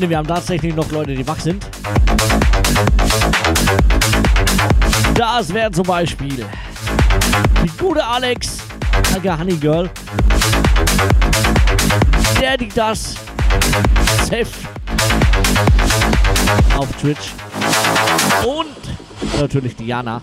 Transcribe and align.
Freunde, 0.00 0.08
wir 0.08 0.16
haben 0.16 0.28
tatsächlich 0.28 0.74
noch 0.74 0.90
Leute, 0.90 1.14
die 1.14 1.28
wach 1.28 1.38
sind. 1.38 1.62
Das 5.14 5.52
wäre 5.52 5.70
zum 5.72 5.84
Beispiel 5.84 6.46
die 7.62 7.70
gute 7.78 8.02
Alex, 8.02 8.62
Alga 9.12 9.38
Honey 9.38 9.56
Girl. 9.56 9.90
Der 12.40 12.56
die 12.56 12.68
das 12.68 13.14
Safe 14.22 14.46
auf 16.78 16.90
Twitch. 16.96 17.34
Und 18.46 19.38
natürlich 19.38 19.76
Diana, 19.76 20.22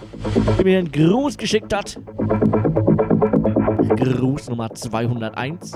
die 0.57 0.63
mir 0.63 0.79
einen 0.79 0.91
Gruß 0.91 1.37
geschickt 1.37 1.71
hat. 1.71 1.99
Gruß 3.95 4.49
Nummer 4.49 4.73
201. 4.73 5.73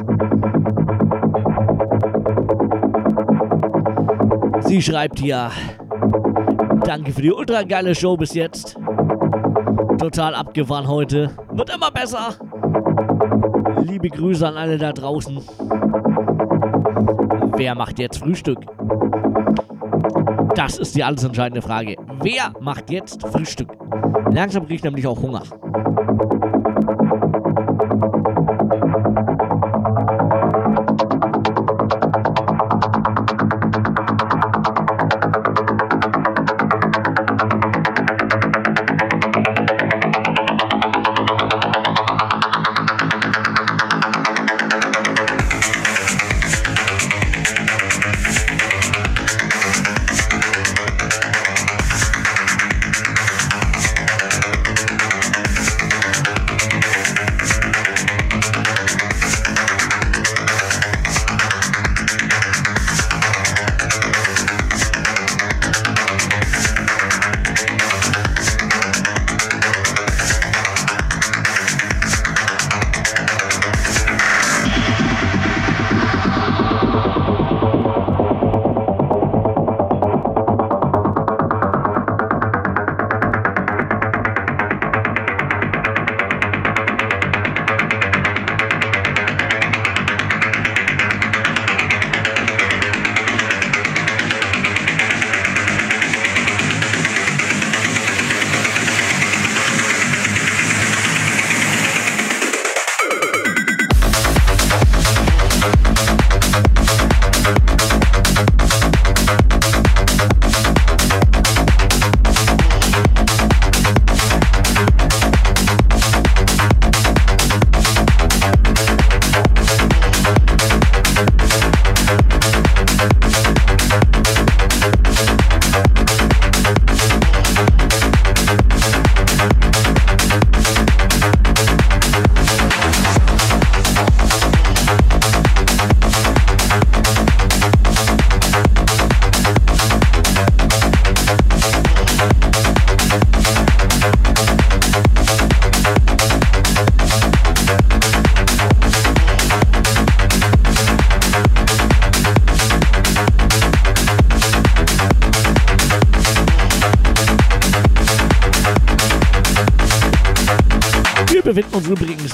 Sie 4.72 4.82
schreibt 4.82 5.20
hier, 5.20 5.52
danke 6.86 7.12
für 7.12 7.22
die 7.22 7.34
ultra 7.34 7.64
geile 7.64 7.94
Show 7.94 8.16
bis 8.16 8.34
jetzt. 8.34 8.78
Total 10.00 10.34
abgefahren 10.34 10.88
heute. 10.88 11.30
Wird 11.52 11.76
immer 11.76 11.92
besser. 11.92 12.36
Liebe 13.82 14.08
Grüße 14.08 14.48
an 14.48 14.56
alle 14.56 14.78
da 14.78 14.94
draußen. 14.94 15.42
Wer 17.58 17.76
macht 17.76 18.00
jetzt 18.00 18.20
Frühstück? 18.20 18.60
Das 20.56 20.78
ist 20.78 20.96
die 20.96 21.04
alles 21.04 21.26
entscheidende 21.26 21.62
Frage. 21.62 21.98
Wer 22.22 22.54
macht 22.62 22.90
jetzt 22.90 23.28
Frühstück? 23.28 23.74
Langsam 24.32 24.64
kriege 24.64 24.76
ich 24.76 24.84
nämlich 24.84 25.06
auch 25.06 25.22
Hunger. 25.22 25.44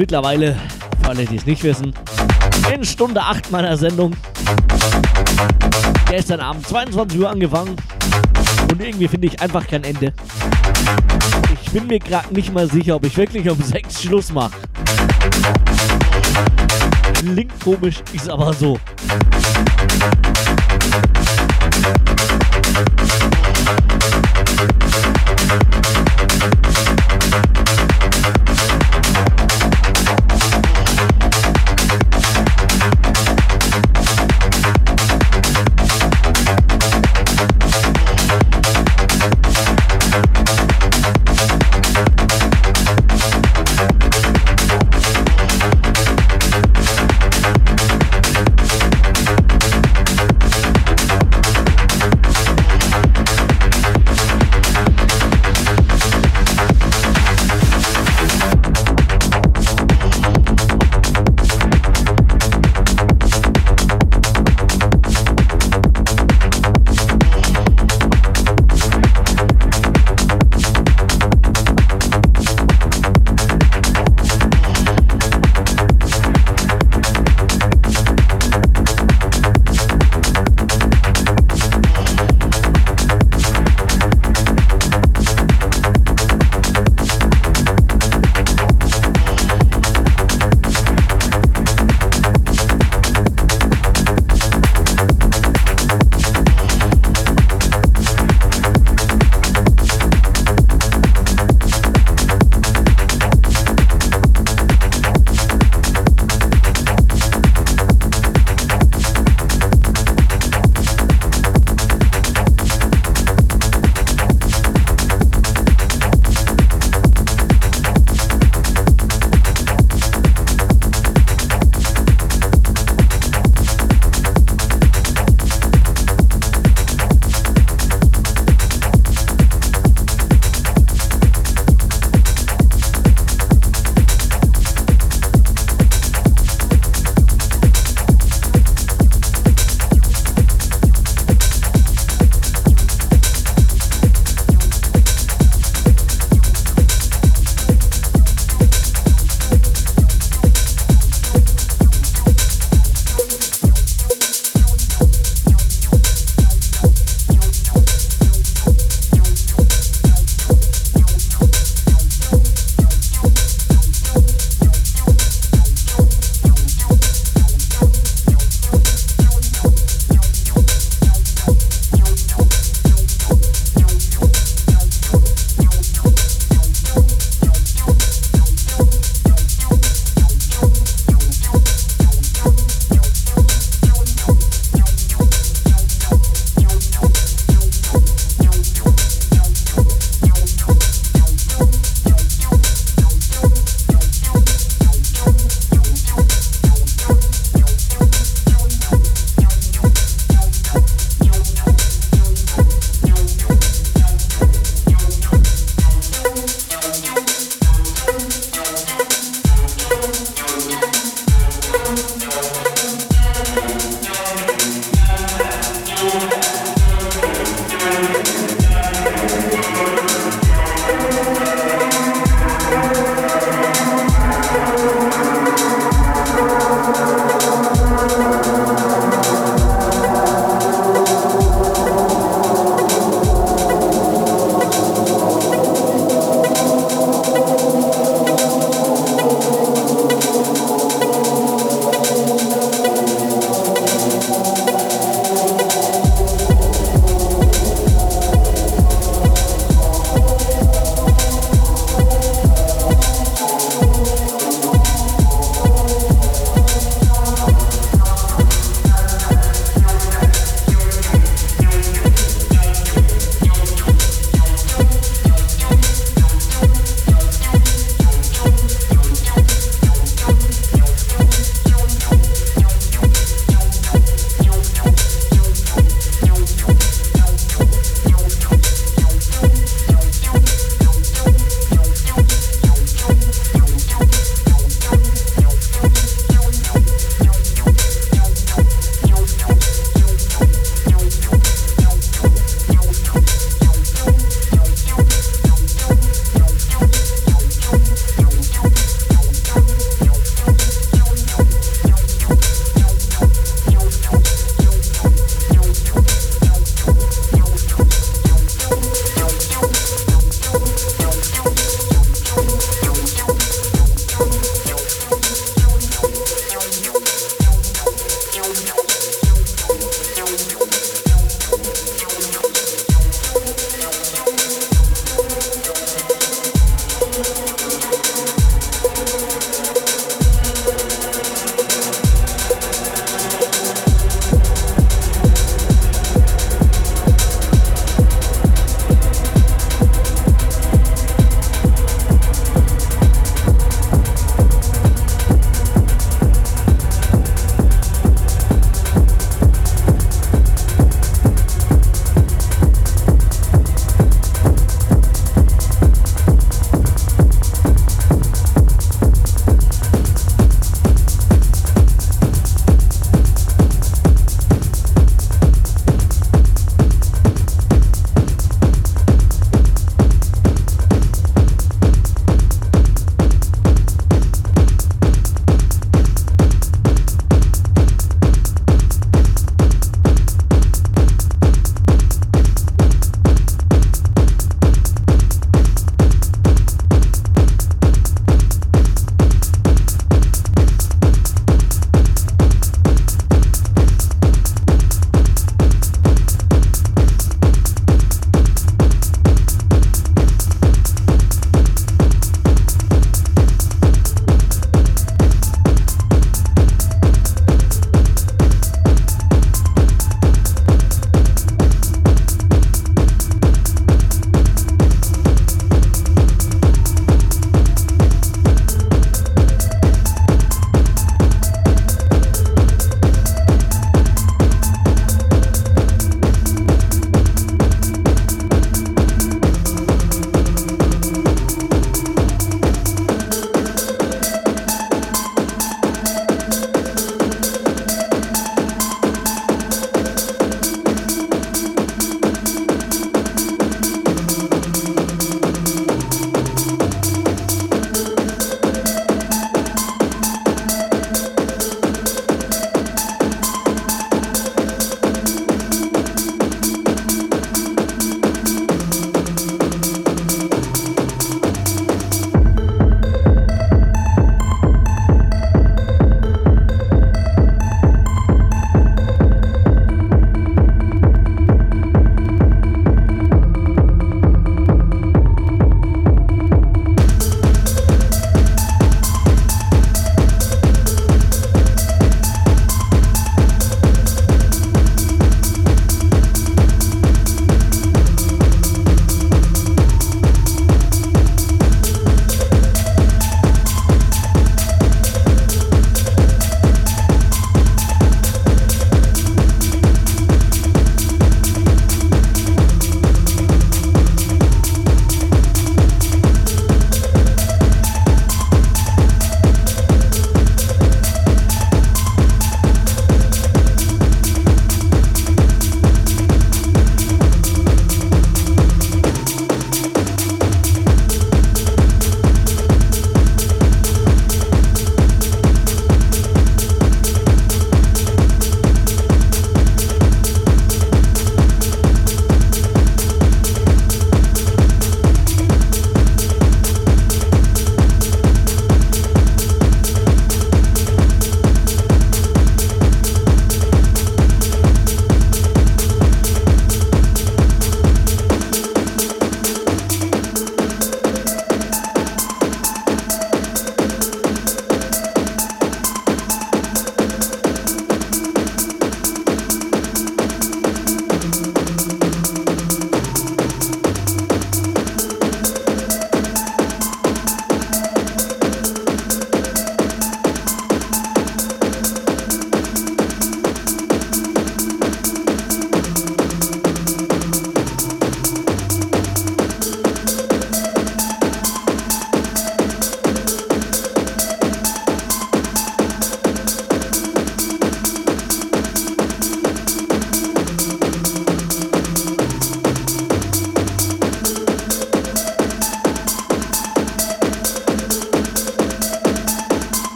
Mittlerweile, 0.00 0.56
für 1.02 1.10
alle, 1.10 1.26
die 1.26 1.36
es 1.36 1.44
nicht 1.44 1.62
wissen, 1.62 1.92
in 2.74 2.82
Stunde 2.84 3.20
8 3.20 3.50
meiner 3.50 3.76
Sendung. 3.76 4.16
Gestern 6.08 6.40
Abend 6.40 6.66
22 6.66 7.20
Uhr 7.20 7.28
angefangen 7.28 7.76
und 8.70 8.80
irgendwie 8.80 9.08
finde 9.08 9.26
ich 9.26 9.42
einfach 9.42 9.66
kein 9.66 9.84
Ende. 9.84 10.14
Ich 11.62 11.70
bin 11.72 11.86
mir 11.86 11.98
gerade 11.98 12.32
nicht 12.32 12.50
mal 12.50 12.66
sicher, 12.66 12.96
ob 12.96 13.04
ich 13.04 13.14
wirklich 13.14 13.50
um 13.50 13.62
6 13.62 14.02
Schluss 14.02 14.32
mache. 14.32 14.52
Klingt 17.12 17.60
komisch, 17.60 17.96
ist 18.14 18.30
aber 18.30 18.54
so. 18.54 18.80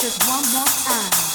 just 0.00 0.26
one 0.26 0.42
more 0.54 0.64
time. 0.64 1.29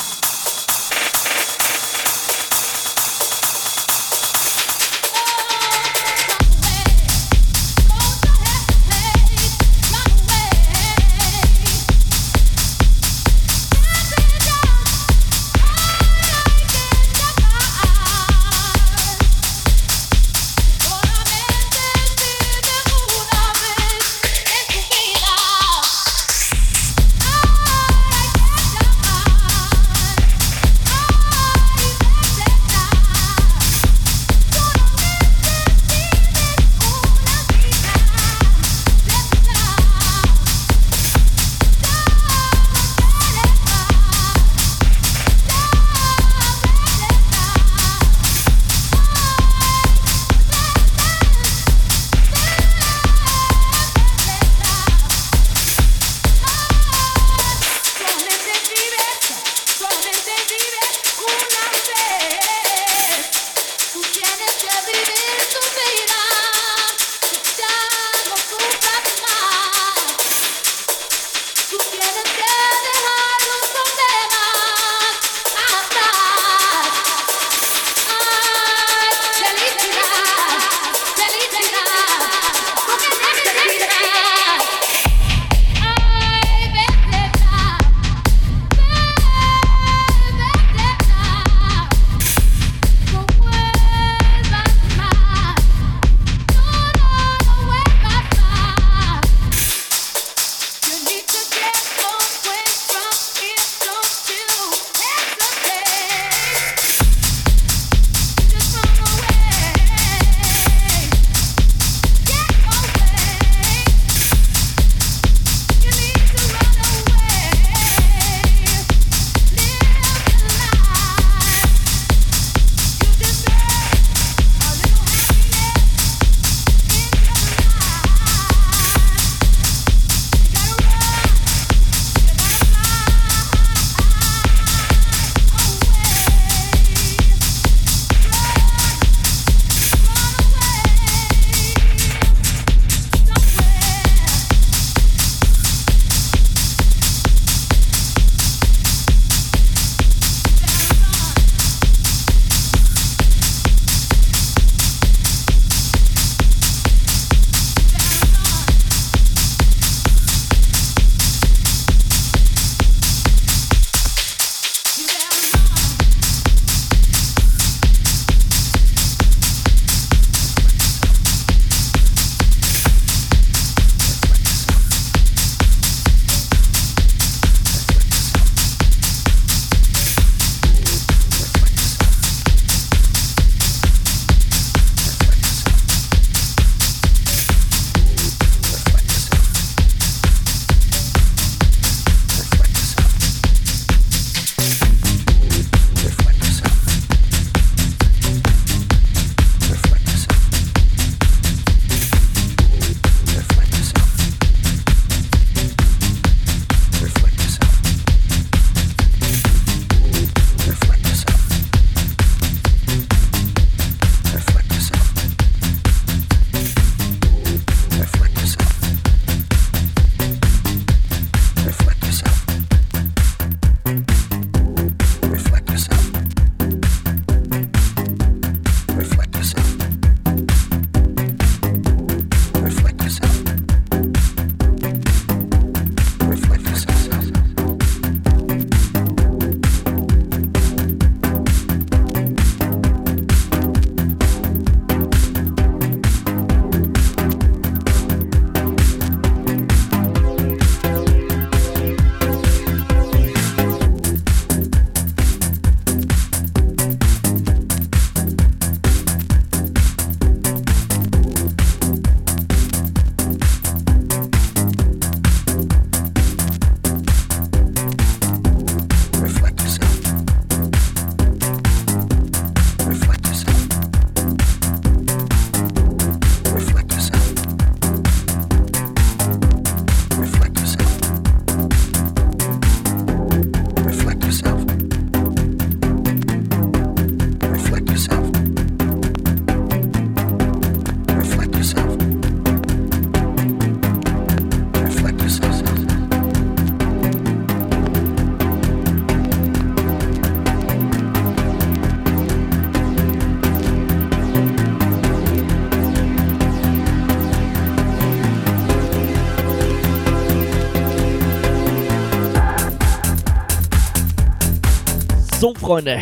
Freunde. 315.65 315.99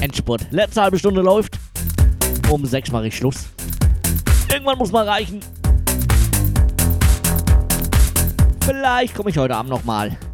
Endspurt. 0.00 0.46
Letzte 0.50 0.80
halbe 0.80 0.98
Stunde 0.98 1.20
läuft. 1.20 1.58
Um 2.48 2.64
sechs 2.64 2.90
mache 2.90 3.08
ich 3.08 3.16
Schluss. 3.18 3.50
Irgendwann 4.50 4.78
muss 4.78 4.90
mal 4.90 5.06
reichen. 5.06 5.40
Vielleicht 8.64 9.14
komme 9.14 9.28
ich 9.28 9.36
heute 9.36 9.54
Abend 9.54 9.68
nochmal. 9.68 10.08
mal. 10.08 10.27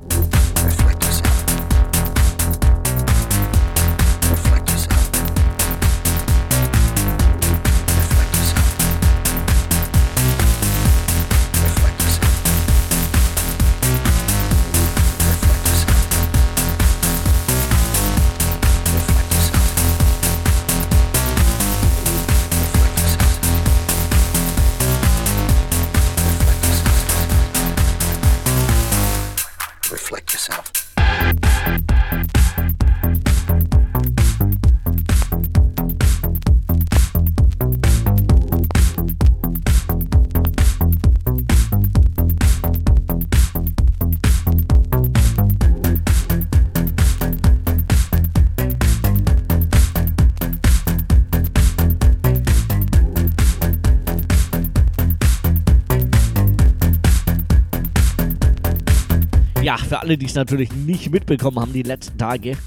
Alle, 60.05 60.19
die 60.19 60.27
es 60.27 60.35
natürlich 60.35 60.71
nicht 60.71 61.11
mitbekommen 61.11 61.59
haben, 61.59 61.73
die 61.73 61.83
letzten 61.83 62.19
Tage, 62.19 62.59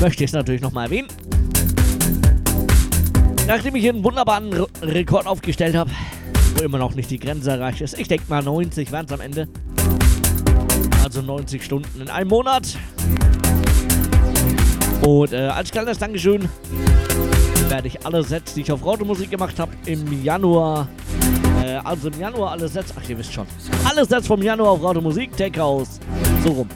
möchte 0.00 0.22
ich 0.22 0.30
es 0.30 0.34
natürlich 0.34 0.60
nochmal 0.60 0.84
erwähnen. 0.84 1.08
Nachdem 3.48 3.74
ich 3.74 3.82
hier 3.82 3.92
einen 3.92 4.04
wunderbaren 4.04 4.52
Re 4.52 4.68
Rekord 4.80 5.26
aufgestellt 5.26 5.74
habe, 5.74 5.90
wo 6.54 6.62
immer 6.62 6.78
noch 6.78 6.94
nicht 6.94 7.10
die 7.10 7.18
Grenze 7.18 7.50
erreicht 7.50 7.80
ist, 7.80 7.98
ich 7.98 8.06
denke 8.06 8.26
mal 8.28 8.40
90 8.40 8.92
werden 8.92 9.06
es 9.06 9.12
am 9.12 9.20
Ende. 9.20 9.48
Also 11.02 11.22
90 11.22 11.64
Stunden 11.64 12.00
in 12.00 12.08
einem 12.08 12.28
Monat. 12.28 12.78
Und 15.02 15.32
äh, 15.32 15.38
als 15.38 15.72
kleines 15.72 15.98
Dankeschön 15.98 16.48
werde 17.68 17.88
ich 17.88 18.06
alle 18.06 18.22
Sets, 18.22 18.54
die 18.54 18.60
ich 18.60 18.70
auf 18.70 18.86
Rautemusik 18.86 19.28
gemacht 19.28 19.58
habe, 19.58 19.72
im 19.86 20.22
Januar 20.22 20.86
äh, 21.64 21.80
also 21.84 22.08
im 22.08 22.20
Januar 22.20 22.52
alle 22.52 22.68
Sets, 22.68 22.92
ach 22.96 23.08
ihr 23.08 23.18
wisst 23.18 23.32
schon, 23.32 23.46
alle 23.84 24.04
Sets 24.04 24.26
vom 24.26 24.42
Januar 24.42 24.72
auf 24.72 24.82
Radio 24.82 25.00
Musik, 25.00 25.36
Tech 25.36 25.58
House, 25.58 26.00
so 26.44 26.50
rum. 26.50 26.68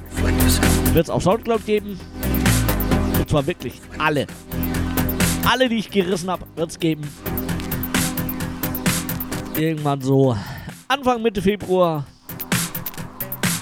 Wird 0.94 1.04
es 1.04 1.10
auf 1.10 1.22
Soundcloud 1.22 1.64
geben. 1.66 2.00
Und 3.18 3.28
zwar 3.28 3.46
wirklich 3.46 3.80
alle. 3.98 4.26
Alle, 5.46 5.68
die 5.68 5.76
ich 5.76 5.90
gerissen 5.90 6.30
habe, 6.30 6.46
wird 6.56 6.70
es 6.70 6.78
geben. 6.78 7.02
Irgendwann 9.56 10.00
so 10.00 10.36
Anfang, 10.88 11.22
Mitte 11.22 11.42
Februar. 11.42 12.06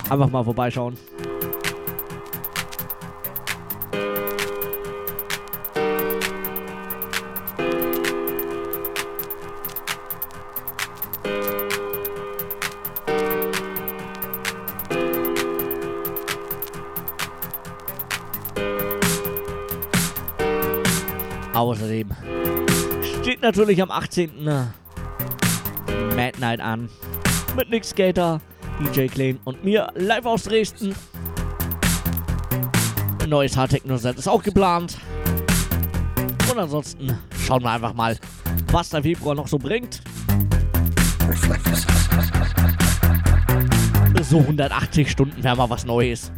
Einfach 0.09 0.31
mal 0.31 0.45
vorbeischauen. 0.45 0.97
Natürlich 23.47 23.81
am 23.81 23.93
18. 23.93 24.45
Mad 26.17 26.41
Night 26.41 26.61
an. 26.61 26.89
Mit 27.55 27.71
Nick 27.71 27.85
Skater, 27.85 28.41
DJ 28.81 29.07
Klein 29.07 29.39
und 29.45 29.63
mir 29.63 29.89
live 29.95 30.27
aus 30.27 30.43
Dresden. 30.43 30.97
Ein 33.23 33.29
neues 33.29 33.57
Hardtechno-Set 33.57 34.19
ist 34.19 34.27
auch 34.27 34.43
geplant. 34.43 34.99
Und 36.51 36.59
ansonsten 36.59 37.17
schauen 37.47 37.63
wir 37.63 37.71
einfach 37.71 37.95
mal, 37.95 38.19
was 38.73 38.89
der 38.89 39.03
Februar 39.03 39.37
noch 39.37 39.47
so 39.47 39.59
bringt. 39.59 40.03
So 44.23 44.41
180 44.41 45.09
Stunden 45.09 45.45
wäre 45.45 45.57
mal 45.57 45.71
was 45.71 45.85
Neues. 45.85 46.33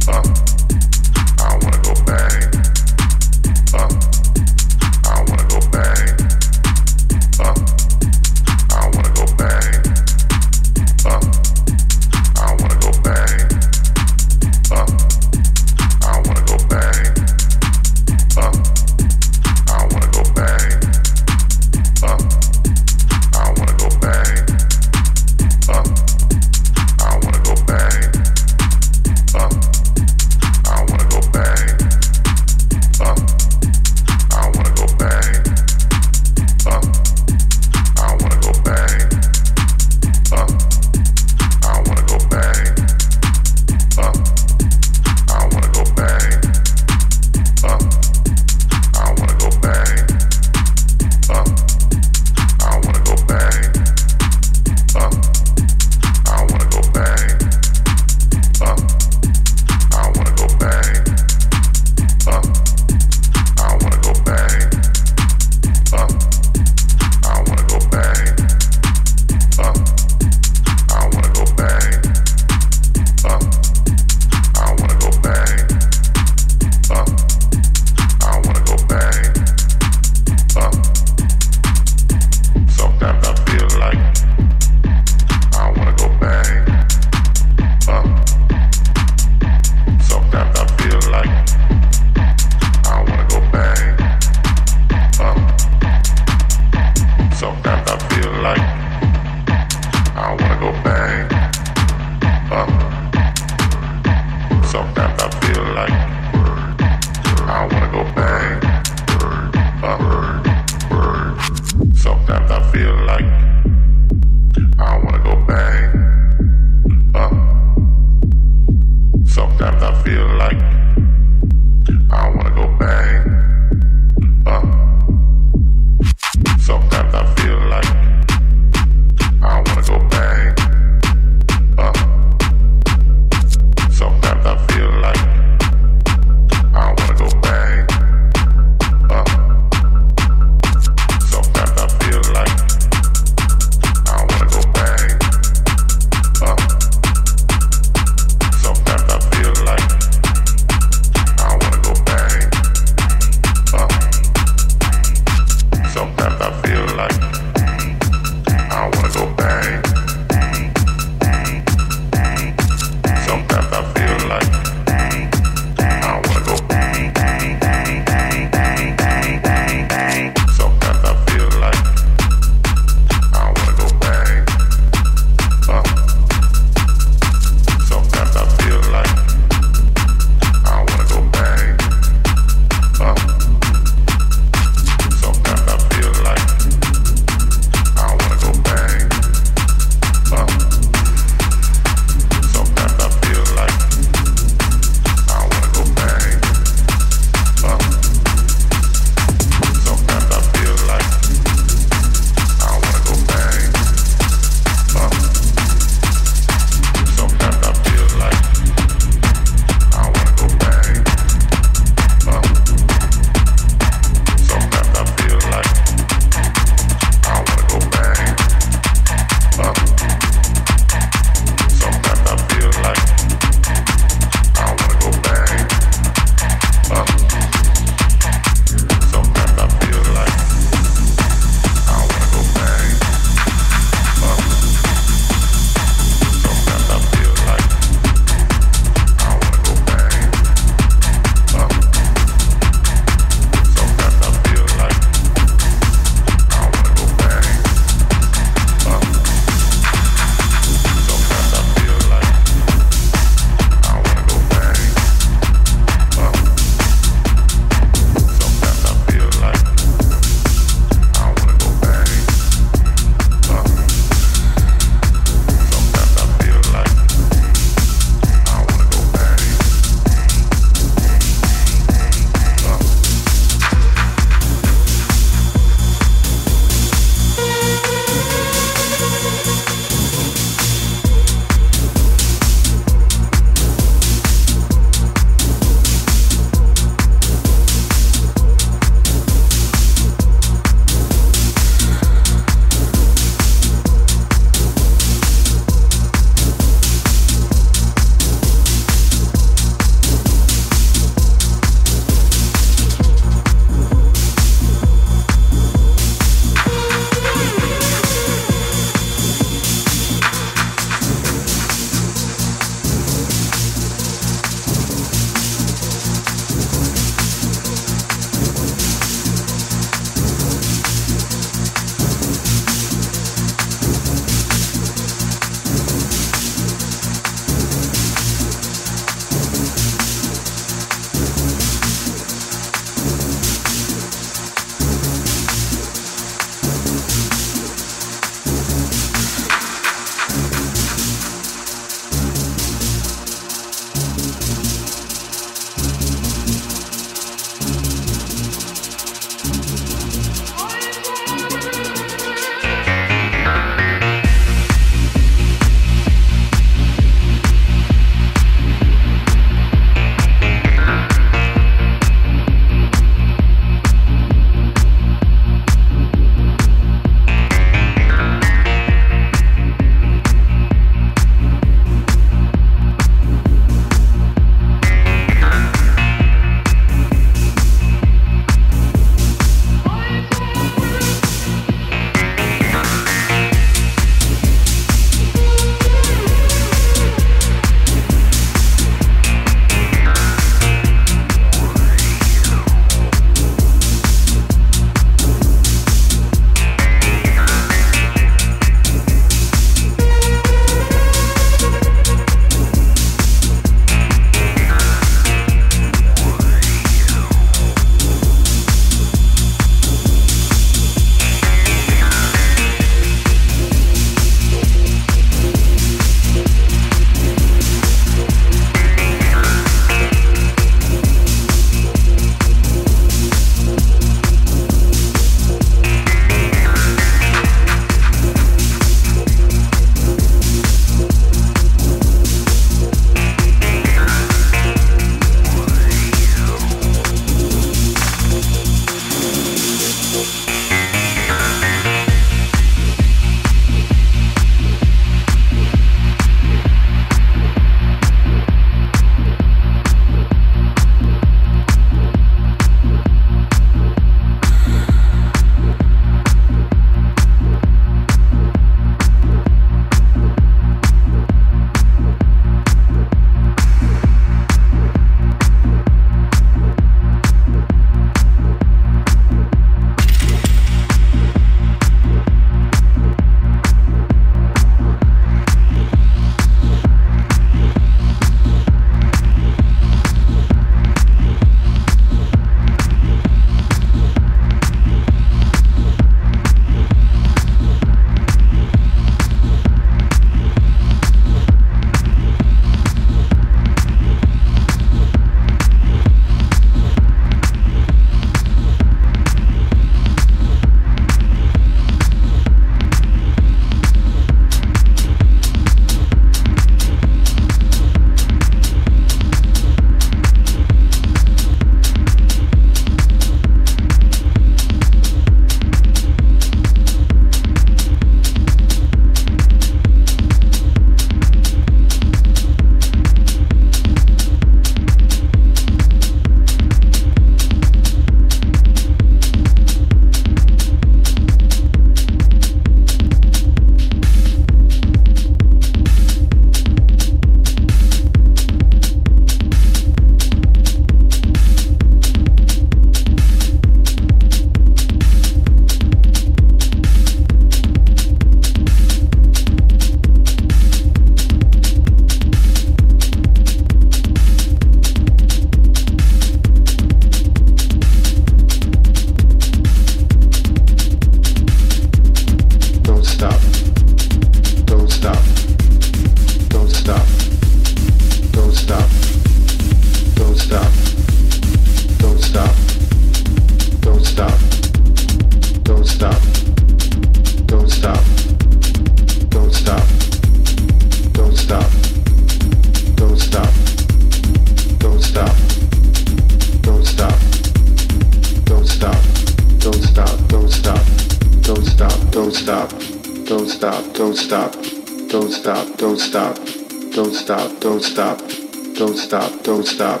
Stop, 599.62 600.00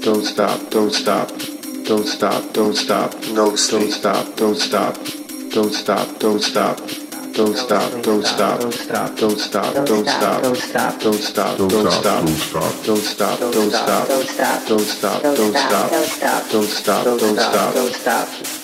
don't 0.00 0.24
stop, 0.24 0.70
don't 0.70 0.92
stop, 0.92 1.28
don't 1.84 2.06
stop, 2.06 2.52
don't 2.54 2.74
stop, 2.74 3.14
no 3.28 3.50
don't 3.50 3.54
stop, 3.54 3.54
no, 3.54 3.54
don't 3.54 3.90
stop, 3.90 4.36
don't 4.36 4.56
stop, 4.56 4.96
don't 5.50 5.72
stop, 5.72 6.18
don't 6.18 6.42
stop. 6.42 6.80
Don't 7.38 7.56
stop, 7.56 8.02
don't 8.02 8.26
stop, 8.26 8.58
don't 8.58 8.72
stop, 8.72 9.16
don't 9.16 9.38
stop, 9.38 9.74
don't 9.74 9.78
stop, 9.78 9.86
don't 9.86 10.08
stop, 10.08 10.42
don't 10.42 10.58
stop, 10.58 10.98
don't 10.98 11.20
stop, 11.20 11.68
don't 11.68 11.92
stop, 11.92 12.78
don't 12.82 13.00
stop, 13.00 13.38
don't 13.38 13.70
stop, 13.70 14.18
don't 14.18 14.82
stop, 14.90 15.22
don't 15.22 15.54
stop, 15.54 15.92
don't 16.50 16.68
stop, 16.68 17.04
don't 17.04 17.38
stop, 17.38 17.74
don't 17.74 17.94
stop. 17.94 18.57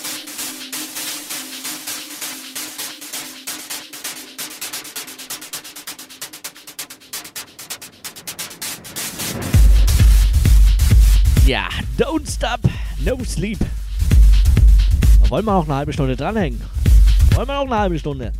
Ja, 11.45 11.69
don't 11.95 12.27
stop, 12.27 12.59
no 13.05 13.23
sleep. 13.23 13.59
Wollen 15.29 15.45
wir 15.45 15.53
noch 15.53 15.65
eine 15.65 15.75
halbe 15.75 15.93
Stunde 15.93 16.15
dranhängen? 16.15 16.59
Wollen 17.35 17.47
wir 17.47 17.53
noch 17.53 17.65
eine 17.65 17.77
halbe 17.77 17.99
Stunde? 17.99 18.31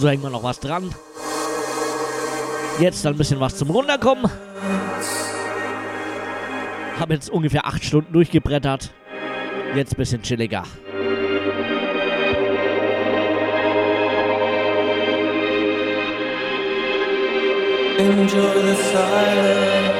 Also 0.00 0.08
hängen 0.08 0.22
wir 0.22 0.30
noch 0.30 0.42
was 0.42 0.58
dran. 0.58 0.94
Jetzt 2.80 3.06
ein 3.06 3.18
bisschen 3.18 3.38
was 3.38 3.58
zum 3.58 3.68
Runterkommen. 3.68 4.30
Habe 6.98 7.12
jetzt 7.12 7.28
ungefähr 7.28 7.66
acht 7.66 7.84
Stunden 7.84 8.10
durchgebrettert. 8.10 8.94
Jetzt 9.74 9.92
ein 9.92 9.96
bisschen 9.98 10.22
chilliger. 10.22 10.62
Enjoy 17.98 18.62
the 18.62 18.74
silence. 18.90 19.99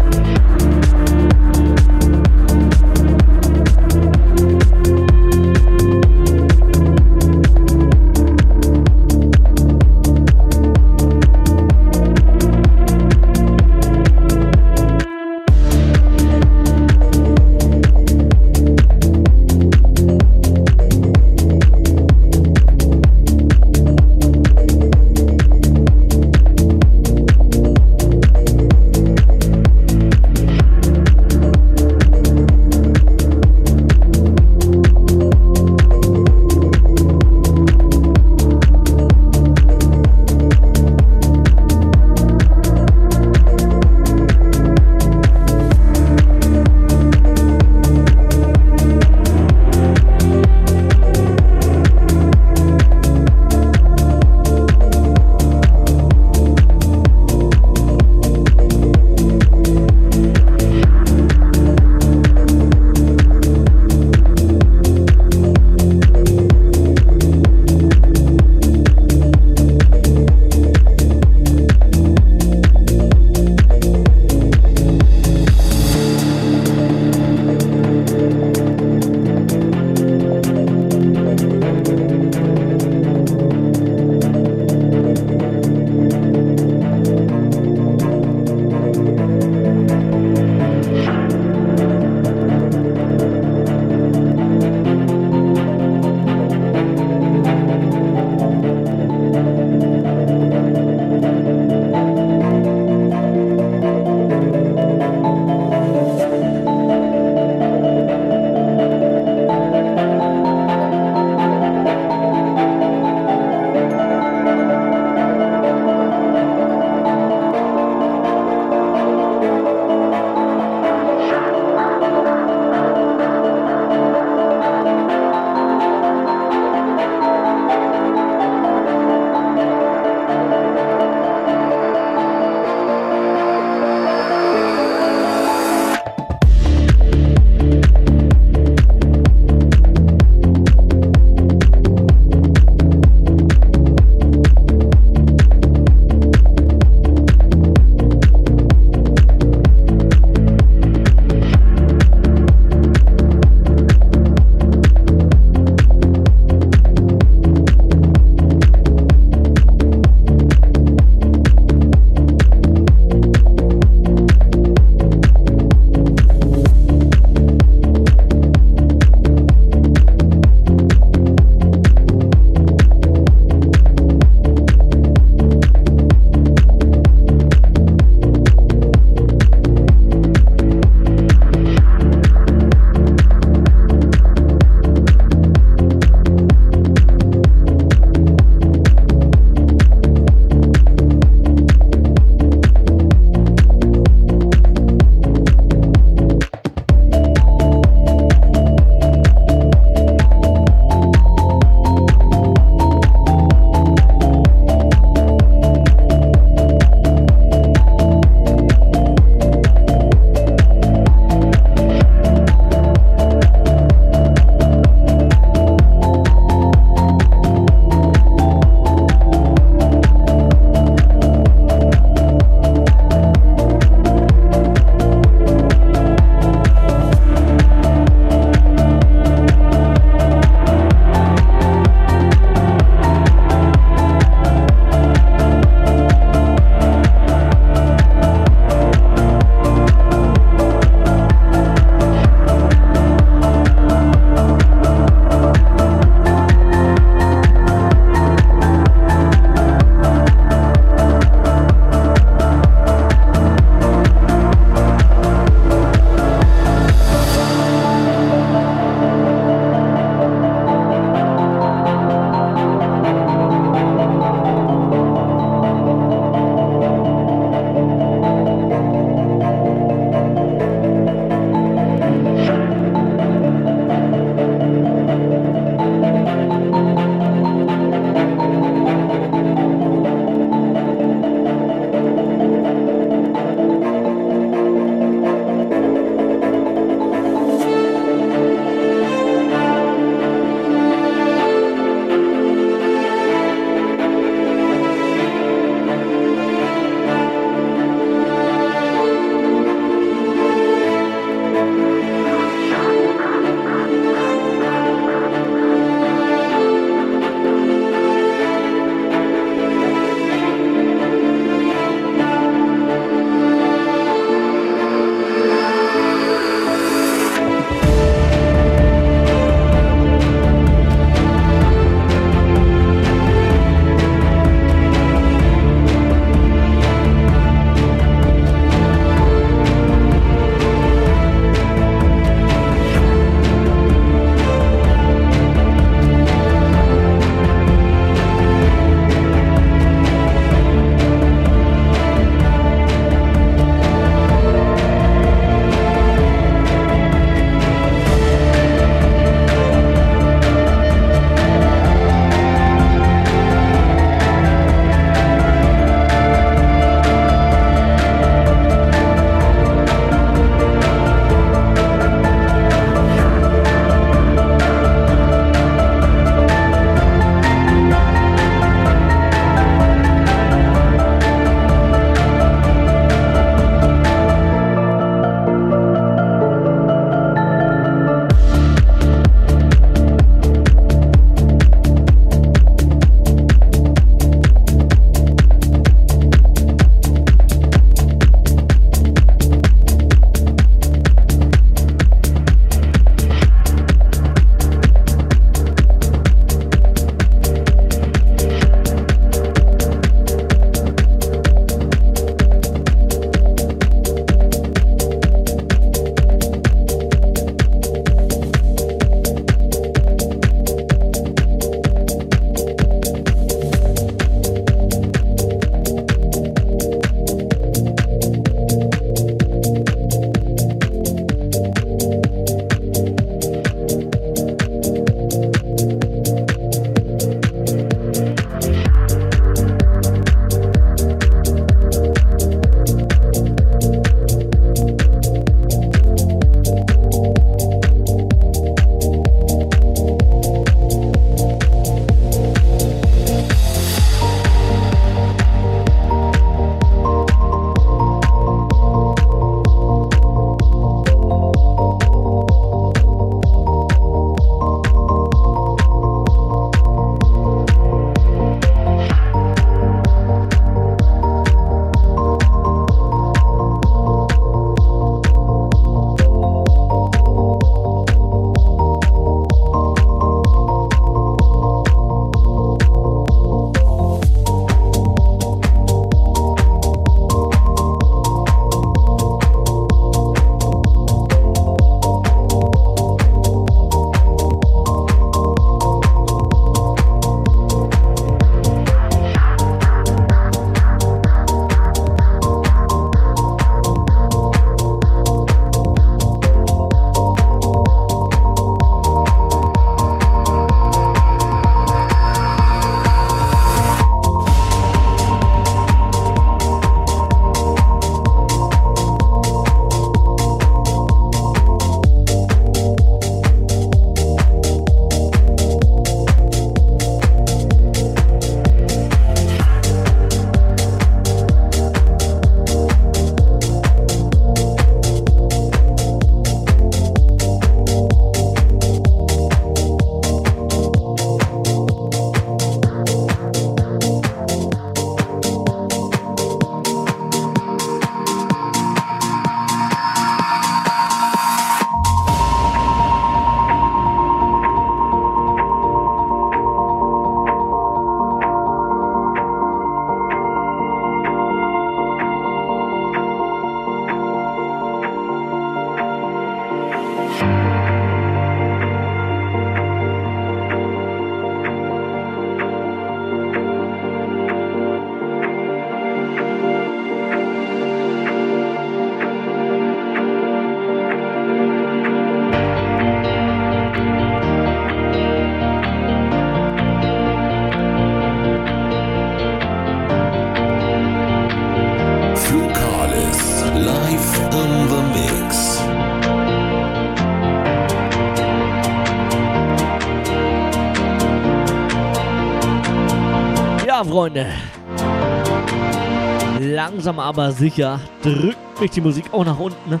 Langsam 596.60 597.18
aber 597.18 597.52
sicher 597.52 598.00
drückt 598.22 598.80
mich 598.80 598.90
die 598.90 599.00
Musik 599.00 599.26
auch 599.32 599.44
nach 599.44 599.58
unten. 599.58 599.90
Ne? 599.90 600.00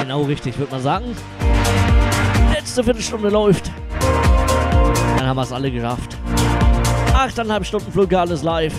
Genau 0.00 0.22
richtig, 0.22 0.58
würde 0.58 0.72
man 0.72 0.82
sagen. 0.82 1.16
Letzte 2.52 2.84
Viertelstunde 2.84 3.28
läuft. 3.28 3.70
Dann 5.18 5.26
haben 5.26 5.36
wir 5.36 5.42
es 5.42 5.52
alle 5.52 5.70
geschafft. 5.70 6.16
Achteinhalb 7.14 7.64
Stunden 7.64 7.92
Flug, 7.92 8.12
alles 8.12 8.42
live. 8.42 8.74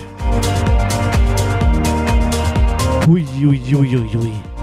Hui, 3.06 3.26
hui, 3.40 3.58
hui, 3.58 3.88
hui, 3.88 4.08
hui. 4.14 4.53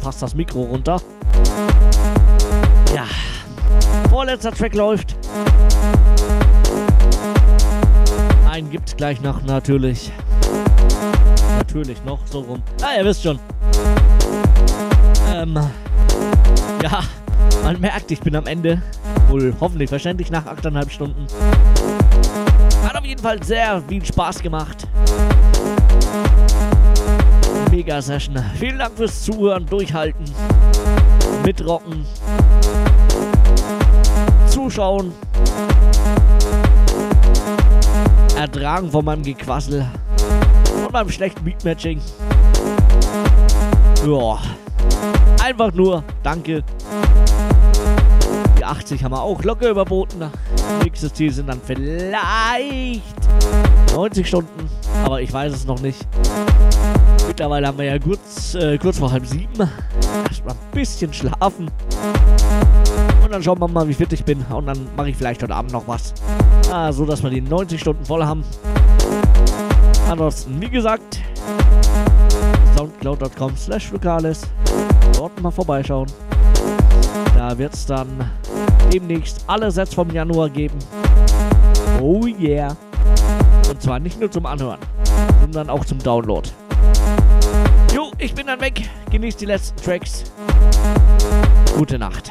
Schon 0.00 0.12
fast 0.12 0.22
das 0.22 0.34
Mikro 0.34 0.62
runter. 0.62 1.00
Ja, 2.94 3.04
vorletzter 4.08 4.52
Track 4.52 4.74
läuft. 4.74 5.16
Einen 8.48 8.70
gibt's 8.70 8.96
gleich 8.96 9.20
noch, 9.20 9.42
natürlich. 9.42 10.12
Natürlich 11.58 12.02
noch, 12.04 12.26
so 12.26 12.40
rum. 12.40 12.62
Ah, 12.82 12.98
ihr 12.98 13.04
wisst 13.04 13.22
schon. 13.22 13.38
Ähm, 15.32 15.54
ja, 16.82 17.00
man 17.62 17.80
merkt, 17.80 18.10
ich 18.10 18.20
bin 18.20 18.34
am 18.36 18.46
Ende. 18.46 18.82
Wohl 19.28 19.54
hoffentlich 19.60 19.88
verständlich 19.88 20.30
nach 20.30 20.46
8,5 20.46 20.90
Stunden. 20.90 21.26
Hat 22.84 22.96
auf 22.96 23.04
jeden 23.04 23.22
Fall 23.22 23.42
sehr 23.42 23.82
viel 23.88 24.04
Spaß 24.04 24.40
gemacht. 24.40 24.86
Mega 27.80 28.02
Session. 28.02 28.36
Vielen 28.58 28.78
Dank 28.78 28.94
fürs 28.94 29.22
Zuhören, 29.22 29.64
Durchhalten, 29.64 30.26
Mitrocken, 31.46 32.04
Zuschauen, 34.46 35.12
Ertragen 38.36 38.90
von 38.90 39.02
meinem 39.02 39.22
Gequassel 39.22 39.86
und 40.84 40.92
meinem 40.92 41.08
schlechten 41.08 41.42
Beatmatching. 41.42 42.02
Ja, 44.06 44.38
einfach 45.42 45.72
nur 45.72 46.04
Danke. 46.22 46.62
Die 48.58 48.64
80 48.66 49.02
haben 49.02 49.12
wir 49.12 49.22
auch 49.22 49.42
locker 49.42 49.70
überboten. 49.70 50.30
Nächstes 50.84 51.14
Ziel 51.14 51.32
sind 51.32 51.48
dann 51.48 51.62
vielleicht 51.64 53.00
90 53.94 54.28
Stunden, 54.28 54.68
aber 55.02 55.22
ich 55.22 55.32
weiß 55.32 55.54
es 55.54 55.64
noch 55.64 55.80
nicht. 55.80 56.06
Mittlerweile 57.40 57.68
haben 57.68 57.78
wir 57.78 57.86
ja 57.86 57.98
kurz, 57.98 58.54
äh, 58.54 58.76
kurz 58.76 58.98
vor 58.98 59.10
halb 59.10 59.24
sieben. 59.24 59.66
Erstmal 60.28 60.54
ein 60.54 60.70
bisschen 60.74 61.10
schlafen. 61.10 61.70
Und 63.24 63.32
dann 63.32 63.42
schauen 63.42 63.58
wir 63.58 63.66
mal, 63.66 63.88
wie 63.88 63.94
fit 63.94 64.12
ich 64.12 64.22
bin. 64.22 64.44
Und 64.50 64.66
dann 64.66 64.88
mache 64.94 65.08
ich 65.08 65.16
vielleicht 65.16 65.42
heute 65.42 65.54
Abend 65.54 65.72
noch 65.72 65.88
was. 65.88 66.12
Ah, 66.70 66.92
so 66.92 67.06
dass 67.06 67.22
wir 67.22 67.30
die 67.30 67.40
90 67.40 67.80
Stunden 67.80 68.04
voll 68.04 68.22
haben. 68.22 68.44
Ansonsten, 70.10 70.60
wie 70.60 70.68
gesagt, 70.68 71.18
soundcloud.com 72.76 73.56
slash 73.56 73.90
lokales. 73.90 74.42
Dort 75.14 75.40
mal 75.40 75.50
vorbeischauen. 75.50 76.08
Da 77.34 77.56
wird 77.56 77.72
es 77.72 77.86
dann 77.86 78.30
demnächst 78.92 79.42
alle 79.46 79.70
Sets 79.70 79.94
vom 79.94 80.10
Januar 80.10 80.50
geben. 80.50 80.76
Oh 82.02 82.26
yeah. 82.26 82.76
Und 83.70 83.80
zwar 83.80 83.98
nicht 83.98 84.20
nur 84.20 84.30
zum 84.30 84.44
Anhören, 84.44 84.80
sondern 85.40 85.70
auch 85.70 85.86
zum 85.86 85.98
Download. 86.00 86.46
Ich 88.22 88.34
bin 88.34 88.46
dann 88.46 88.60
weg. 88.60 88.82
Genießt 89.10 89.40
die 89.40 89.46
letzten 89.46 89.82
Tracks. 89.82 90.24
Gute 91.74 91.98
Nacht. 91.98 92.30